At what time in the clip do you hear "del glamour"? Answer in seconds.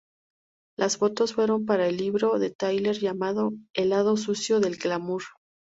4.59-5.21